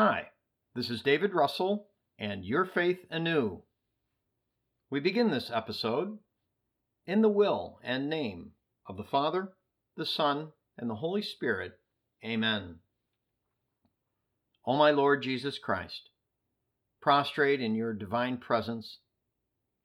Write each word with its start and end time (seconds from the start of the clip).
Hi, 0.00 0.28
this 0.76 0.90
is 0.90 1.02
David 1.02 1.34
Russell 1.34 1.88
and 2.20 2.44
Your 2.44 2.64
Faith 2.64 3.04
Anew. 3.10 3.64
We 4.90 5.00
begin 5.00 5.32
this 5.32 5.50
episode 5.52 6.18
in 7.04 7.20
the 7.20 7.28
will 7.28 7.80
and 7.82 8.08
name 8.08 8.52
of 8.86 8.96
the 8.96 9.02
Father, 9.02 9.54
the 9.96 10.06
Son, 10.06 10.52
and 10.76 10.88
the 10.88 10.94
Holy 10.94 11.20
Spirit. 11.20 11.80
Amen. 12.24 12.76
O 14.64 14.76
my 14.76 14.92
Lord 14.92 15.24
Jesus 15.24 15.58
Christ, 15.58 16.10
prostrate 17.02 17.60
in 17.60 17.74
your 17.74 17.92
divine 17.92 18.36
presence, 18.36 19.00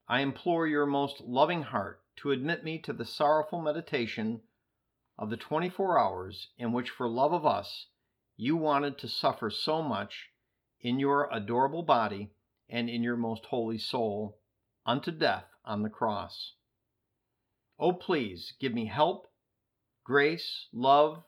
I 0.06 0.20
implore 0.20 0.68
your 0.68 0.86
most 0.86 1.22
loving 1.22 1.62
heart 1.62 2.04
to 2.18 2.30
admit 2.30 2.62
me 2.62 2.78
to 2.82 2.92
the 2.92 3.04
sorrowful 3.04 3.60
meditation 3.60 4.42
of 5.18 5.30
the 5.30 5.36
24 5.36 5.98
hours 5.98 6.50
in 6.56 6.70
which, 6.70 6.90
for 6.90 7.08
love 7.08 7.32
of 7.32 7.44
us, 7.44 7.86
you 8.36 8.56
wanted 8.56 8.98
to 8.98 9.08
suffer 9.08 9.50
so 9.50 9.82
much 9.82 10.30
in 10.80 10.98
your 10.98 11.28
adorable 11.30 11.82
body 11.82 12.30
and 12.68 12.88
in 12.88 13.02
your 13.02 13.16
most 13.16 13.44
holy 13.46 13.78
soul 13.78 14.40
unto 14.84 15.10
death 15.10 15.46
on 15.64 15.82
the 15.82 15.90
cross. 15.90 16.54
Oh, 17.78 17.92
please 17.92 18.54
give 18.60 18.72
me 18.72 18.86
help, 18.86 19.26
grace, 20.04 20.68
love, 20.72 21.24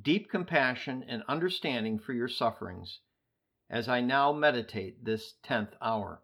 deep 0.00 0.30
compassion, 0.30 1.04
and 1.06 1.22
understanding 1.28 1.98
for 1.98 2.12
your 2.12 2.28
sufferings 2.28 3.00
as 3.70 3.88
I 3.88 4.00
now 4.00 4.32
meditate 4.32 5.04
this 5.04 5.34
tenth 5.42 5.74
hour. 5.82 6.22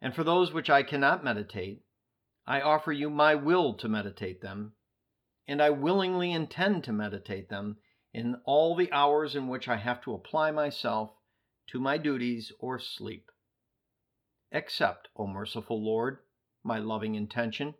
And 0.00 0.14
for 0.14 0.24
those 0.24 0.52
which 0.52 0.70
I 0.70 0.82
cannot 0.82 1.24
meditate, 1.24 1.82
I 2.46 2.60
offer 2.60 2.92
you 2.92 3.10
my 3.10 3.34
will 3.34 3.74
to 3.74 3.88
meditate 3.88 4.40
them, 4.40 4.72
and 5.46 5.60
I 5.62 5.70
willingly 5.70 6.32
intend 6.32 6.84
to 6.84 6.92
meditate 6.92 7.48
them 7.48 7.78
in 8.18 8.34
all 8.44 8.74
the 8.74 8.90
hours 8.90 9.36
in 9.36 9.46
which 9.46 9.68
I 9.68 9.76
have 9.76 10.02
to 10.02 10.12
apply 10.12 10.50
myself 10.50 11.12
to 11.68 11.78
my 11.78 11.98
duties 11.98 12.50
or 12.58 12.80
sleep. 12.80 13.30
Accept, 14.50 15.06
O 15.14 15.28
merciful 15.28 15.80
Lord, 15.80 16.18
my 16.64 16.80
loving 16.80 17.14
intention, 17.14 17.76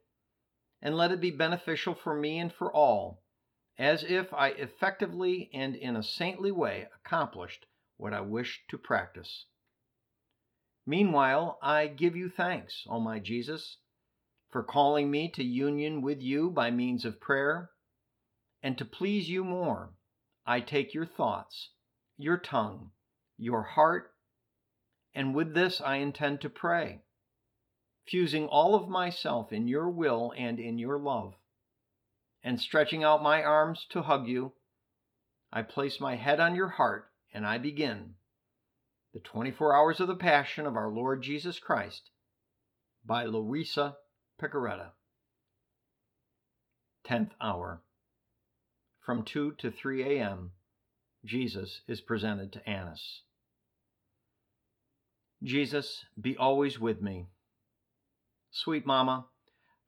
and 0.80 0.96
let 0.96 1.10
it 1.10 1.20
be 1.20 1.32
beneficial 1.32 1.92
for 1.92 2.14
me 2.14 2.38
and 2.38 2.52
for 2.52 2.72
all, 2.72 3.24
as 3.76 4.04
if 4.04 4.32
I 4.32 4.50
effectively 4.50 5.50
and 5.52 5.74
in 5.74 5.96
a 5.96 6.04
saintly 6.04 6.52
way 6.52 6.86
accomplished 6.94 7.66
what 7.96 8.14
I 8.14 8.20
wished 8.20 8.60
to 8.68 8.78
practice. 8.78 9.46
Meanwhile, 10.86 11.58
I 11.60 11.88
give 11.88 12.14
you 12.14 12.30
thanks, 12.30 12.84
O 12.88 13.00
my 13.00 13.18
Jesus, 13.18 13.78
for 14.50 14.62
calling 14.62 15.10
me 15.10 15.32
to 15.32 15.42
union 15.42 16.00
with 16.00 16.22
you 16.22 16.48
by 16.48 16.70
means 16.70 17.04
of 17.04 17.20
prayer, 17.20 17.70
and 18.62 18.78
to 18.78 18.84
please 18.84 19.28
you 19.28 19.42
more, 19.42 19.94
I 20.48 20.60
take 20.60 20.94
your 20.94 21.04
thoughts, 21.04 21.72
your 22.16 22.38
tongue, 22.38 22.92
your 23.36 23.62
heart, 23.62 24.14
and 25.14 25.34
with 25.34 25.53
this 25.53 25.78
I 25.78 25.97
intend 25.97 26.41
to 26.41 26.48
pray, 26.48 27.03
fusing 28.06 28.47
all 28.47 28.75
of 28.75 28.88
myself 28.88 29.53
in 29.53 29.69
your 29.69 29.91
will 29.91 30.32
and 30.38 30.58
in 30.58 30.78
your 30.78 30.98
love. 30.98 31.34
And 32.42 32.58
stretching 32.58 33.04
out 33.04 33.22
my 33.22 33.42
arms 33.42 33.84
to 33.91 34.00
hug 34.00 34.26
you, 34.26 34.54
I 35.53 35.60
place 35.60 36.00
my 36.00 36.16
head 36.16 36.41
on 36.41 36.54
your 36.54 36.69
heart 36.69 37.10
and 37.31 37.47
I 37.47 37.58
begin 37.58 38.14
the 39.12 39.20
24 39.20 39.76
Hours 39.76 40.00
of 40.00 40.08
the 40.08 40.16
Passion 40.16 40.64
of 40.64 40.76
our 40.76 40.88
Lord 40.88 41.20
Jesus 41.22 41.58
Christ 41.58 42.08
by 43.04 43.26
Luisa 43.26 43.98
Piccarreta. 44.41 44.92
10th 47.06 47.32
hour. 47.38 47.82
From 49.08 49.22
2 49.22 49.52
to 49.52 49.70
3 49.70 50.02
a.m., 50.02 50.50
Jesus 51.24 51.80
is 51.88 52.02
presented 52.02 52.52
to 52.52 52.69
Annas. 52.69 53.22
Jesus, 55.42 56.04
be 56.20 56.36
always 56.36 56.78
with 56.78 57.00
me. 57.00 57.28
Sweet 58.50 58.84
Mama, 58.84 59.24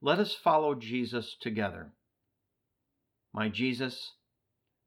let 0.00 0.18
us 0.18 0.34
follow 0.34 0.74
Jesus 0.74 1.36
together. 1.38 1.92
My 3.30 3.50
Jesus, 3.50 4.12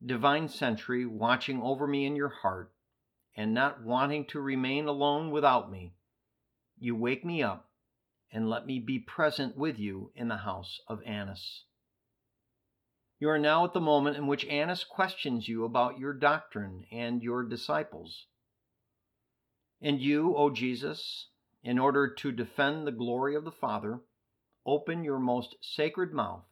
divine 0.04 0.50
sentry 0.50 1.06
watching 1.06 1.62
over 1.62 1.86
me 1.86 2.08
in 2.08 2.16
your 2.16 2.34
heart 2.42 2.72
and 3.38 3.54
not 3.54 3.84
wanting 3.84 4.26
to 4.30 4.40
remain 4.40 4.88
alone 4.88 5.30
without 5.30 5.72
me, 5.72 5.94
you 6.80 6.96
wake 6.96 7.24
me 7.24 7.44
up 7.44 7.70
and 8.32 8.50
let 8.50 8.66
me 8.66 8.80
be 8.80 8.98
present 8.98 9.56
with 9.56 9.78
you 9.78 10.12
in 10.16 10.28
the 10.28 10.38
house 10.38 10.82
of 10.88 11.04
Annas. 11.06 11.66
You 13.24 13.30
are 13.30 13.40
now 13.40 13.64
at 13.64 13.72
the 13.72 13.80
moment 13.80 14.18
in 14.18 14.28
which 14.28 14.44
Annas 14.48 14.84
questions 14.84 15.48
you 15.48 15.64
about 15.64 15.98
your 15.98 16.12
doctrine 16.12 16.86
and 16.92 17.24
your 17.24 17.46
disciples. 17.46 18.26
And 19.82 20.02
you, 20.02 20.36
O 20.36 20.50
Jesus, 20.50 21.30
in 21.64 21.80
order 21.80 22.14
to 22.16 22.34
defend 22.34 22.86
the 22.86 22.92
glory 22.92 23.34
of 23.34 23.46
the 23.46 23.52
Father, 23.54 24.02
open 24.66 25.06
your 25.06 25.20
most 25.20 25.56
sacred 25.62 26.12
mouth 26.12 26.44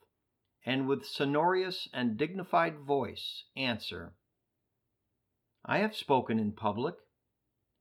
and 0.66 0.88
with 0.88 1.06
sonorous 1.06 1.90
and 1.92 2.16
dignified 2.16 2.80
voice 2.80 3.44
answer, 3.58 4.14
I 5.66 5.80
have 5.80 5.94
spoken 5.94 6.40
in 6.40 6.54
public, 6.54 6.96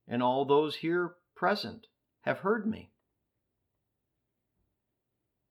and 0.08 0.20
all 0.20 0.44
those 0.44 0.74
here 0.74 1.14
present 1.36 1.86
have 2.22 2.40
heard 2.40 2.66
me. 2.66 2.90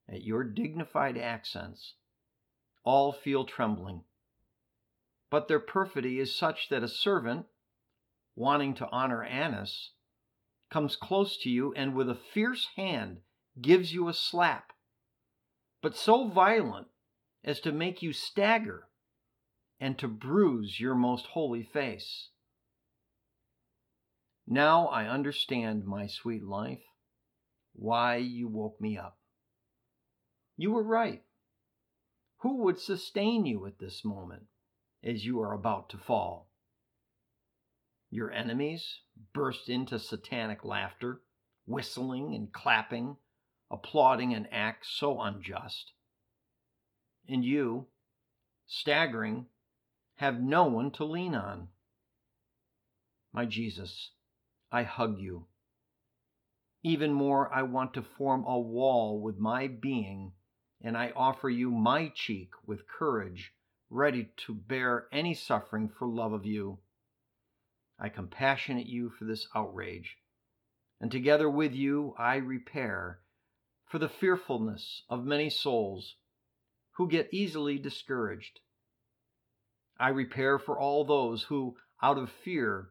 At 0.09 0.25
your 0.25 0.43
dignified 0.43 1.17
accents, 1.17 1.93
all 2.83 3.11
feel 3.11 3.45
trembling. 3.45 4.03
But 5.29 5.47
their 5.47 5.59
perfidy 5.59 6.19
is 6.19 6.35
such 6.35 6.69
that 6.69 6.83
a 6.83 6.87
servant, 6.87 7.45
wanting 8.35 8.73
to 8.75 8.89
honor 8.89 9.23
Annas, 9.23 9.91
comes 10.71 10.95
close 10.95 11.37
to 11.37 11.49
you 11.49 11.73
and 11.73 11.93
with 11.93 12.09
a 12.09 12.15
fierce 12.15 12.67
hand 12.75 13.17
gives 13.61 13.93
you 13.93 14.07
a 14.07 14.13
slap, 14.13 14.71
but 15.81 15.95
so 15.95 16.27
violent 16.27 16.87
as 17.43 17.59
to 17.61 17.71
make 17.71 18.01
you 18.01 18.13
stagger 18.13 18.87
and 19.79 19.97
to 19.97 20.07
bruise 20.07 20.79
your 20.79 20.95
most 20.95 21.27
holy 21.27 21.63
face. 21.63 22.29
Now 24.47 24.87
I 24.87 25.05
understand, 25.05 25.85
my 25.85 26.07
sweet 26.07 26.43
life, 26.43 26.81
why 27.73 28.17
you 28.17 28.47
woke 28.47 28.81
me 28.81 28.97
up. 28.97 29.17
You 30.57 30.71
were 30.71 30.83
right. 30.83 31.23
Who 32.39 32.57
would 32.63 32.79
sustain 32.79 33.45
you 33.45 33.65
at 33.65 33.79
this 33.79 34.03
moment 34.03 34.47
as 35.03 35.25
you 35.25 35.41
are 35.41 35.53
about 35.53 35.89
to 35.89 35.97
fall? 35.97 36.49
Your 38.09 38.31
enemies 38.31 39.01
burst 39.33 39.69
into 39.69 39.99
satanic 39.99 40.65
laughter, 40.65 41.21
whistling 41.65 42.33
and 42.33 42.51
clapping, 42.51 43.17
applauding 43.69 44.33
an 44.33 44.47
act 44.51 44.85
so 44.85 45.21
unjust 45.21 45.93
and 47.29 47.45
you, 47.45 47.85
staggering, 48.65 49.45
have 50.15 50.41
no 50.41 50.65
one 50.65 50.91
to 50.91 51.05
lean 51.05 51.35
on. 51.35 51.67
My 53.31 53.45
Jesus, 53.45 54.11
I 54.71 54.83
hug 54.83 55.19
you. 55.19 55.45
Even 56.81 57.13
more, 57.13 57.53
I 57.53 57.61
want 57.63 57.93
to 57.93 58.01
form 58.01 58.43
a 58.45 58.59
wall 58.59 59.21
with 59.21 59.37
my 59.37 59.67
being, 59.67 60.31
and 60.81 60.97
I 60.97 61.11
offer 61.15 61.49
you 61.49 61.71
my 61.71 62.11
cheek 62.13 62.51
with 62.65 62.87
courage, 62.87 63.53
ready 63.89 64.29
to 64.45 64.53
bear 64.53 65.07
any 65.11 65.33
suffering 65.33 65.89
for 65.89 66.07
love 66.07 66.33
of 66.33 66.45
you. 66.45 66.79
I 67.99 68.09
compassionate 68.09 68.87
you 68.87 69.09
for 69.09 69.25
this 69.25 69.47
outrage, 69.53 70.17
and 71.01 71.11
together 71.11 71.49
with 71.49 71.73
you 71.73 72.15
I 72.17 72.35
repair 72.35 73.19
for 73.85 73.99
the 73.99 74.07
fearfulness 74.07 75.03
of 75.09 75.25
many 75.25 75.49
souls 75.49 76.15
who 76.91 77.07
get 77.09 77.33
easily 77.33 77.77
discouraged. 77.77 78.59
I 79.99 80.09
repair 80.09 80.59
for 80.59 80.79
all 80.79 81.03
those 81.03 81.43
who, 81.43 81.75
out 82.01 82.17
of 82.17 82.29
fear, 82.29 82.89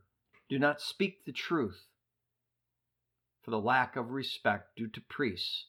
do 0.48 0.58
not 0.58 0.80
speak 0.80 1.24
the 1.24 1.32
truth, 1.32 1.86
for 3.42 3.50
the 3.50 3.60
lack 3.60 3.96
of 3.96 4.10
respect 4.10 4.76
due 4.76 4.88
to 4.88 5.00
priests, 5.00 5.66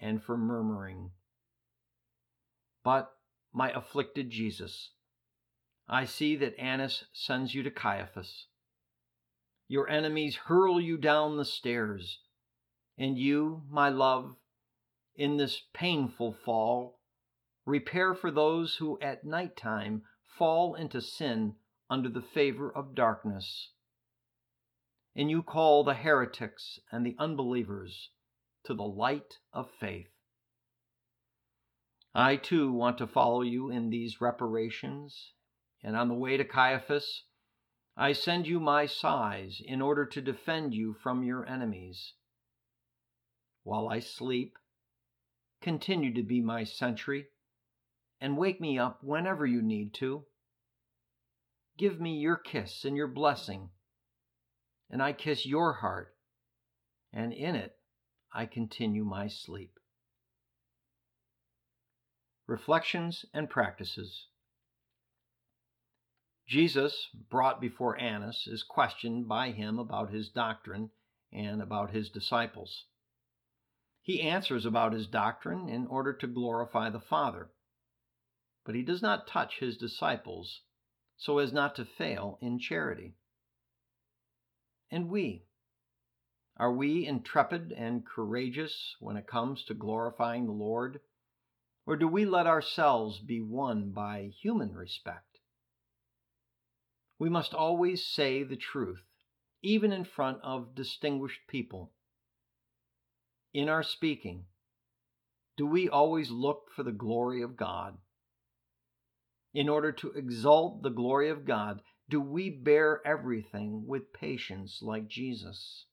and 0.00 0.22
for 0.22 0.36
murmuring. 0.36 1.10
But, 2.92 3.14
my 3.52 3.70
afflicted 3.70 4.30
Jesus, 4.30 4.90
I 5.86 6.04
see 6.04 6.34
that 6.34 6.58
Annas 6.58 7.04
sends 7.12 7.54
you 7.54 7.62
to 7.62 7.70
Caiaphas. 7.70 8.48
Your 9.68 9.88
enemies 9.88 10.34
hurl 10.34 10.80
you 10.80 10.96
down 10.96 11.36
the 11.36 11.44
stairs, 11.44 12.18
and 12.98 13.16
you, 13.16 13.62
my 13.70 13.90
love, 13.90 14.34
in 15.14 15.36
this 15.36 15.62
painful 15.72 16.32
fall, 16.32 16.98
repair 17.64 18.12
for 18.12 18.32
those 18.32 18.74
who 18.78 18.98
at 18.98 19.22
night 19.24 19.56
time 19.56 20.02
fall 20.24 20.74
into 20.74 21.00
sin 21.00 21.54
under 21.88 22.08
the 22.08 22.20
favor 22.20 22.72
of 22.72 22.96
darkness. 22.96 23.70
And 25.14 25.30
you 25.30 25.44
call 25.44 25.84
the 25.84 25.94
heretics 25.94 26.80
and 26.90 27.06
the 27.06 27.14
unbelievers 27.20 28.10
to 28.64 28.74
the 28.74 28.82
light 28.82 29.38
of 29.52 29.70
faith. 29.78 30.10
I 32.14 32.36
too 32.36 32.72
want 32.72 32.98
to 32.98 33.06
follow 33.06 33.42
you 33.42 33.70
in 33.70 33.90
these 33.90 34.20
reparations, 34.20 35.32
and 35.82 35.96
on 35.96 36.08
the 36.08 36.14
way 36.14 36.36
to 36.36 36.44
Caiaphas, 36.44 37.24
I 37.96 38.12
send 38.12 38.46
you 38.46 38.58
my 38.58 38.86
sighs 38.86 39.60
in 39.64 39.80
order 39.80 40.06
to 40.06 40.20
defend 40.20 40.74
you 40.74 40.94
from 40.94 41.22
your 41.22 41.46
enemies. 41.46 42.14
While 43.62 43.88
I 43.88 44.00
sleep, 44.00 44.58
continue 45.60 46.12
to 46.14 46.22
be 46.22 46.40
my 46.40 46.64
sentry 46.64 47.28
and 48.20 48.36
wake 48.36 48.60
me 48.60 48.78
up 48.78 49.02
whenever 49.02 49.46
you 49.46 49.62
need 49.62 49.94
to. 49.94 50.24
Give 51.76 52.00
me 52.00 52.18
your 52.18 52.36
kiss 52.36 52.84
and 52.84 52.96
your 52.96 53.08
blessing, 53.08 53.70
and 54.90 55.02
I 55.02 55.12
kiss 55.12 55.46
your 55.46 55.74
heart, 55.74 56.14
and 57.12 57.32
in 57.32 57.54
it 57.54 57.76
I 58.32 58.46
continue 58.46 59.04
my 59.04 59.28
sleep. 59.28 59.79
Reflections 62.50 63.24
and 63.32 63.48
Practices 63.48 64.26
Jesus, 66.48 67.08
brought 67.30 67.60
before 67.60 67.96
Annas, 68.00 68.48
is 68.48 68.64
questioned 68.64 69.28
by 69.28 69.52
him 69.52 69.78
about 69.78 70.10
his 70.10 70.28
doctrine 70.28 70.90
and 71.32 71.62
about 71.62 71.92
his 71.92 72.10
disciples. 72.10 72.86
He 74.02 74.20
answers 74.22 74.66
about 74.66 74.92
his 74.92 75.06
doctrine 75.06 75.68
in 75.68 75.86
order 75.86 76.12
to 76.12 76.26
glorify 76.26 76.90
the 76.90 76.98
Father 76.98 77.50
but 78.64 78.74
he 78.74 78.82
does 78.82 79.00
not 79.00 79.26
touch 79.26 79.58
his 79.58 79.76
disciples 79.76 80.62
so 81.16 81.38
as 81.38 81.52
not 81.52 81.74
to 81.76 81.84
fail 81.84 82.38
in 82.40 82.58
charity. 82.58 83.14
And 84.90 85.08
we, 85.08 85.46
are 86.56 86.72
we 86.72 87.06
intrepid 87.06 87.72
and 87.72 88.04
courageous 88.04 88.96
when 88.98 89.16
it 89.16 89.26
comes 89.26 89.64
to 89.64 89.74
glorifying 89.74 90.46
the 90.46 90.52
Lord? 90.52 91.00
Or 91.86 91.96
do 91.96 92.06
we 92.06 92.24
let 92.24 92.46
ourselves 92.46 93.18
be 93.18 93.40
won 93.40 93.90
by 93.90 94.30
human 94.42 94.74
respect? 94.74 95.40
We 97.18 97.28
must 97.28 97.54
always 97.54 98.04
say 98.04 98.42
the 98.42 98.56
truth, 98.56 99.04
even 99.62 99.92
in 99.92 100.04
front 100.04 100.38
of 100.42 100.74
distinguished 100.74 101.46
people. 101.48 101.92
In 103.52 103.68
our 103.68 103.82
speaking, 103.82 104.44
do 105.56 105.66
we 105.66 105.88
always 105.88 106.30
look 106.30 106.70
for 106.74 106.82
the 106.82 106.92
glory 106.92 107.42
of 107.42 107.56
God? 107.56 107.98
in 109.52 109.68
order 109.68 109.90
to 109.90 110.12
exalt 110.12 110.82
the 110.82 110.90
glory 110.90 111.28
of 111.28 111.44
God, 111.44 111.82
do 112.08 112.20
we 112.20 112.50
bear 112.50 113.00
everything 113.06 113.84
with 113.86 114.12
patience 114.12 114.80
like 114.82 115.08
Jesus? 115.08 115.86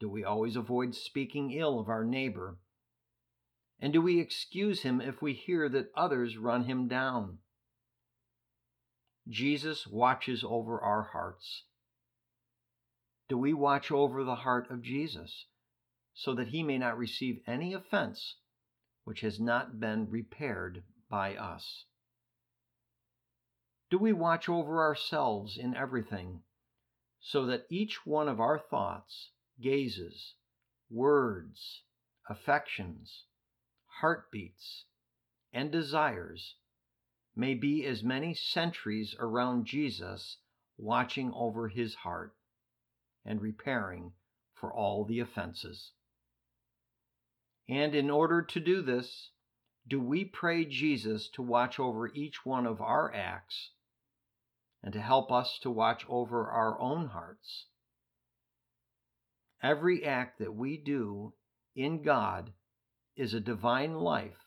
Do 0.00 0.08
we 0.08 0.24
always 0.24 0.56
avoid 0.56 0.94
speaking 0.94 1.52
ill 1.52 1.78
of 1.78 1.88
our 1.88 2.04
neighbor? 2.04 2.58
And 3.80 3.92
do 3.92 4.00
we 4.00 4.20
excuse 4.20 4.82
him 4.82 5.00
if 5.00 5.20
we 5.20 5.32
hear 5.32 5.68
that 5.68 5.90
others 5.94 6.36
run 6.36 6.64
him 6.64 6.88
down? 6.88 7.38
Jesus 9.28 9.86
watches 9.86 10.44
over 10.46 10.80
our 10.80 11.02
hearts. 11.02 11.64
Do 13.28 13.38
we 13.38 13.54
watch 13.54 13.90
over 13.90 14.22
the 14.22 14.34
heart 14.36 14.70
of 14.70 14.82
Jesus 14.82 15.46
so 16.12 16.34
that 16.34 16.48
he 16.48 16.62
may 16.62 16.78
not 16.78 16.98
receive 16.98 17.42
any 17.46 17.72
offense 17.72 18.36
which 19.04 19.20
has 19.22 19.40
not 19.40 19.80
been 19.80 20.10
repaired 20.10 20.84
by 21.08 21.34
us? 21.36 21.84
Do 23.90 23.98
we 23.98 24.12
watch 24.12 24.48
over 24.48 24.80
ourselves 24.80 25.56
in 25.56 25.74
everything 25.74 26.42
so 27.20 27.46
that 27.46 27.66
each 27.70 28.04
one 28.04 28.28
of 28.28 28.40
our 28.40 28.58
thoughts, 28.58 29.30
gazes, 29.60 30.34
words, 30.90 31.82
affections, 32.28 33.24
heartbeats, 34.00 34.84
and 35.52 35.70
desires 35.70 36.56
may 37.36 37.54
be 37.54 37.84
as 37.84 38.02
many 38.02 38.34
sentries 38.34 39.14
around 39.18 39.66
Jesus 39.66 40.38
watching 40.76 41.32
over 41.32 41.68
his 41.68 41.94
heart 41.94 42.34
and 43.24 43.40
repairing 43.40 44.12
for 44.54 44.72
all 44.72 45.04
the 45.04 45.20
offenses? 45.20 45.92
And 47.68 47.94
in 47.94 48.10
order 48.10 48.42
to 48.42 48.60
do 48.60 48.82
this, 48.82 49.30
do 49.86 50.00
we 50.00 50.24
pray 50.24 50.64
Jesus 50.64 51.28
to 51.30 51.42
watch 51.42 51.78
over 51.78 52.08
each 52.08 52.44
one 52.44 52.66
of 52.66 52.80
our 52.80 53.14
acts 53.14 53.70
and 54.82 54.92
to 54.92 55.00
help 55.00 55.30
us 55.30 55.58
to 55.62 55.70
watch 55.70 56.04
over 56.08 56.50
our 56.50 56.78
own 56.80 57.08
hearts? 57.08 57.66
Every 59.62 60.04
act 60.04 60.38
that 60.40 60.54
we 60.54 60.76
do 60.76 61.32
in 61.74 62.02
God 62.02 62.52
is 63.16 63.34
a 63.34 63.40
divine 63.40 63.94
life 63.94 64.44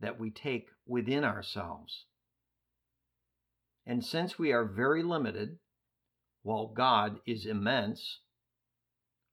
that 0.00 0.18
we 0.18 0.30
take 0.30 0.68
within 0.86 1.24
ourselves. 1.24 2.06
And 3.86 4.04
since 4.04 4.38
we 4.38 4.52
are 4.52 4.64
very 4.64 5.02
limited, 5.02 5.58
while 6.42 6.68
God 6.68 7.20
is 7.26 7.46
immense, 7.46 8.20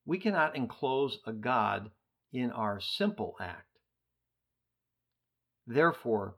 we 0.06 0.18
cannot 0.18 0.56
enclose 0.56 1.20
a 1.26 1.34
God 1.34 1.92
in 2.32 2.52
our 2.52 2.80
simple 2.80 3.36
act. 3.40 3.80
Therefore, 5.66 6.38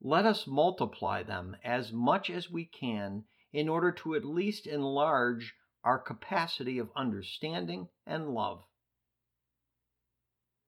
let 0.00 0.26
us 0.26 0.46
multiply 0.46 1.22
them 1.22 1.56
as 1.64 1.92
much 1.92 2.30
as 2.30 2.50
we 2.50 2.64
can 2.64 3.24
in 3.52 3.68
order 3.68 3.92
to 3.92 4.14
at 4.14 4.24
least 4.24 4.66
enlarge 4.66 5.54
our 5.82 5.98
capacity 5.98 6.78
of 6.78 6.90
understanding 6.96 7.88
and 8.06 8.34
love. 8.34 8.64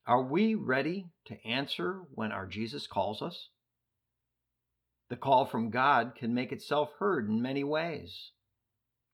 Are 0.09 0.23
we 0.23 0.55
ready 0.55 1.11
to 1.27 1.47
answer 1.47 2.01
when 2.15 2.33
our 2.33 2.47
Jesus 2.47 2.87
calls 2.87 3.21
us? 3.21 3.51
The 5.11 5.19
call 5.19 5.45
from 5.45 5.69
God 5.69 6.15
can 6.17 6.33
make 6.33 6.51
itself 6.51 6.93
heard 6.99 7.29
in 7.29 7.43
many 7.43 7.63
ways 7.63 8.31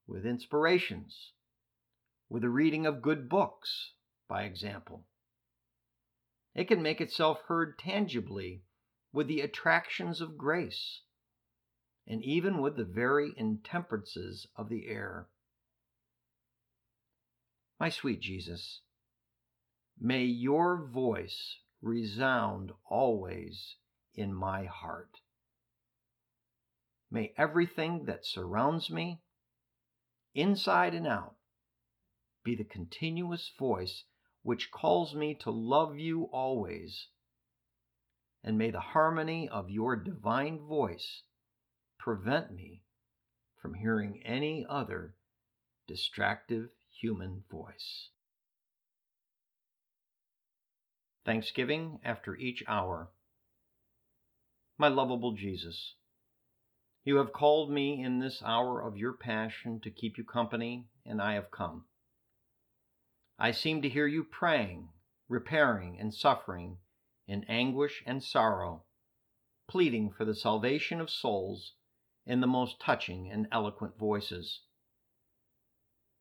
with 0.06 0.24
inspirations, 0.24 1.32
with 2.28 2.42
the 2.42 2.48
reading 2.48 2.86
of 2.86 3.02
good 3.02 3.28
books, 3.28 3.94
by 4.28 4.44
example. 4.44 5.04
It 6.54 6.68
can 6.68 6.80
make 6.80 7.00
itself 7.00 7.40
heard 7.48 7.76
tangibly 7.76 8.62
with 9.12 9.26
the 9.26 9.40
attractions 9.40 10.20
of 10.20 10.38
grace, 10.38 11.00
and 12.06 12.22
even 12.22 12.62
with 12.62 12.76
the 12.76 12.84
very 12.84 13.32
intemperances 13.36 14.46
of 14.54 14.68
the 14.68 14.86
air. 14.86 15.26
My 17.80 17.88
sweet 17.88 18.20
Jesus, 18.20 18.82
may 20.00 20.24
your 20.24 20.86
voice 20.86 21.58
resound 21.80 22.72
always 22.88 23.76
in 24.14 24.32
my 24.34 24.64
heart. 24.64 25.20
May 27.10 27.32
everything 27.36 28.04
that 28.06 28.26
surrounds 28.26 28.90
me, 28.90 29.22
inside 30.34 30.94
and 30.94 31.06
out, 31.06 31.36
be 32.42 32.54
the 32.54 32.64
continuous 32.64 33.50
voice 33.58 34.04
which 34.42 34.70
calls 34.70 35.14
me 35.14 35.34
to 35.36 35.50
love 35.50 35.98
you 35.98 36.24
always 36.32 37.08
and 38.44 38.58
may 38.58 38.70
the 38.70 38.80
harmony 38.80 39.48
of 39.48 39.70
your 39.70 39.96
divine 39.96 40.58
voice 40.58 41.22
prevent 41.98 42.52
me 42.52 42.82
from 43.56 43.72
hearing 43.72 44.22
any 44.22 44.66
other 44.68 45.14
distractive 45.88 46.68
human 47.00 47.42
voice. 47.50 48.10
Thanksgiving 51.24 52.00
after 52.04 52.36
each 52.36 52.62
hour. 52.68 53.10
My 54.76 54.88
lovable 54.88 55.32
Jesus, 55.32 55.94
You 57.04 57.16
have 57.16 57.32
called 57.32 57.70
me 57.70 58.02
in 58.02 58.18
this 58.18 58.42
hour 58.42 58.80
of 58.82 58.96
your 58.96 59.14
passion 59.14 59.80
to 59.80 59.90
keep 59.90 60.18
you 60.18 60.24
company, 60.24 60.88
and 61.06 61.22
I 61.22 61.34
have 61.34 61.50
come. 61.50 61.86
I 63.38 63.52
seem 63.52 63.82
to 63.82 63.88
hear 63.88 64.06
you 64.06 64.24
praying, 64.24 64.90
repairing, 65.28 65.98
and 65.98 66.14
suffering 66.14 66.78
in 67.26 67.44
anguish 67.44 68.02
and 68.06 68.22
sorrow, 68.22 68.84
pleading 69.66 70.12
for 70.12 70.24
the 70.24 70.34
salvation 70.34 71.00
of 71.00 71.08
souls 71.08 71.72
in 72.26 72.40
the 72.40 72.46
most 72.46 72.80
touching 72.80 73.30
and 73.30 73.48
eloquent 73.50 73.96
voices. 73.98 74.60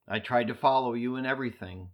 I 0.08 0.20
tried 0.20 0.48
to 0.48 0.56
follow 0.56 0.94
you 0.94 1.16
in 1.18 1.26
everything, 1.26 1.92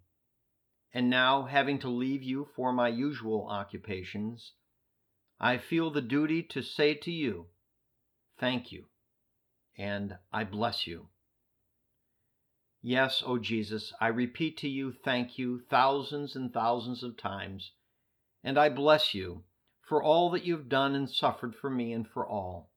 and 0.94 1.10
now, 1.10 1.44
having 1.44 1.80
to 1.80 1.90
leave 1.90 2.24
you 2.24 2.50
for 2.56 2.74
my 2.74 2.88
usual 2.88 3.48
occupations, 3.48 4.54
I 5.40 5.58
feel 5.58 5.92
the 5.92 6.02
duty 6.02 6.42
to 6.44 6.62
say 6.62 6.96
to 6.96 7.12
you, 7.12 7.48
Thank 8.38 8.72
you, 8.72 8.88
and 9.78 10.18
I 10.32 10.44
bless 10.44 10.88
you. 10.88 11.10
Yes, 12.82 13.22
O 13.26 13.38
Jesus, 13.38 13.94
I 14.00 14.08
repeat 14.08 14.58
to 14.58 14.70
you, 14.70 14.92
thank 14.92 15.38
you 15.38 15.60
thousands 15.70 16.36
and 16.36 16.54
thousands 16.54 17.04
of 17.04 17.18
times, 17.18 17.74
and 18.44 18.58
I 18.58 18.70
bless 18.70 19.14
you 19.14 19.44
for 19.82 20.02
all 20.02 20.30
that 20.32 20.46
you've 20.46 20.70
done 20.70 20.96
and 20.96 21.10
suffered 21.10 21.56
for 21.56 21.70
me 21.70 21.92
and 21.94 22.08
for 22.08 22.28
all. 22.28 22.72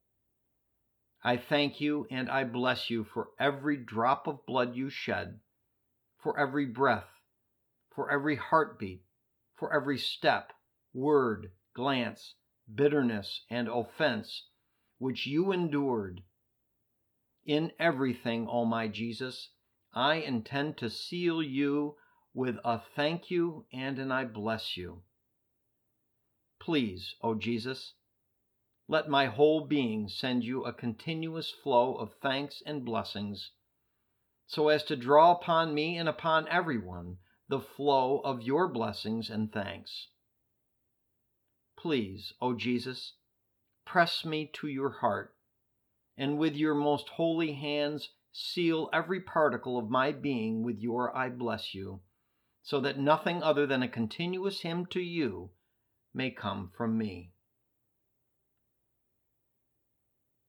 I 1.22 1.36
thank 1.36 1.80
you 1.80 2.06
and 2.10 2.28
I 2.28 2.42
bless 2.42 2.90
you 2.90 3.04
for 3.04 3.30
every 3.38 3.76
drop 3.76 4.26
of 4.26 4.44
blood 4.44 4.74
you 4.74 4.90
shed, 4.90 5.40
for 6.18 6.38
every 6.38 6.66
breath, 6.66 7.21
for 7.94 8.10
every 8.10 8.36
heartbeat, 8.36 9.02
for 9.58 9.72
every 9.74 9.98
step, 9.98 10.52
word, 10.94 11.52
glance, 11.74 12.34
bitterness, 12.72 13.44
and 13.50 13.68
offense 13.68 14.46
which 14.98 15.26
you 15.26 15.52
endured. 15.52 16.22
In 17.44 17.72
everything, 17.78 18.46
O 18.48 18.64
my 18.64 18.88
Jesus, 18.88 19.50
I 19.92 20.14
intend 20.14 20.78
to 20.78 20.88
seal 20.88 21.42
you 21.42 21.96
with 22.32 22.56
a 22.64 22.78
thank 22.78 23.30
you 23.30 23.66
and 23.72 23.98
an 23.98 24.10
I 24.10 24.24
bless 24.24 24.76
you. 24.76 25.02
Please, 26.60 27.16
O 27.20 27.34
Jesus, 27.34 27.94
let 28.88 29.08
my 29.08 29.26
whole 29.26 29.66
being 29.66 30.08
send 30.08 30.44
you 30.44 30.64
a 30.64 30.72
continuous 30.72 31.50
flow 31.50 31.94
of 31.96 32.14
thanks 32.22 32.62
and 32.64 32.84
blessings, 32.84 33.50
so 34.46 34.68
as 34.68 34.84
to 34.84 34.96
draw 34.96 35.32
upon 35.32 35.74
me 35.74 35.98
and 35.98 36.08
upon 36.08 36.46
everyone 36.48 37.18
the 37.52 37.60
flow 37.60 38.22
of 38.24 38.40
your 38.40 38.66
blessings 38.66 39.28
and 39.28 39.52
thanks. 39.52 40.08
Please, 41.76 42.32
O 42.40 42.54
Jesus, 42.54 43.12
press 43.84 44.24
me 44.24 44.50
to 44.54 44.66
your 44.66 44.88
heart, 44.88 45.36
and 46.16 46.38
with 46.38 46.56
your 46.56 46.74
most 46.74 47.10
holy 47.10 47.52
hands 47.52 48.08
seal 48.32 48.88
every 48.90 49.20
particle 49.20 49.76
of 49.76 49.90
my 49.90 50.12
being 50.12 50.62
with 50.62 50.78
your 50.78 51.14
I 51.14 51.28
bless 51.28 51.74
you, 51.74 52.00
so 52.62 52.80
that 52.80 52.98
nothing 52.98 53.42
other 53.42 53.66
than 53.66 53.82
a 53.82 53.88
continuous 53.88 54.62
hymn 54.62 54.86
to 54.86 55.02
you 55.02 55.50
may 56.14 56.30
come 56.30 56.70
from 56.74 56.96
me. 56.96 57.32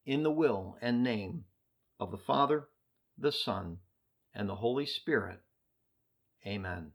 in 0.05 0.23
the 0.23 0.31
will 0.31 0.77
and 0.81 1.01
name 1.01 1.45
of 1.97 2.11
the 2.11 2.17
Father, 2.17 2.67
the 3.17 3.31
Son, 3.31 3.77
and 4.33 4.49
the 4.49 4.55
Holy 4.55 4.85
Spirit. 4.85 5.39
Amen. 6.45 6.91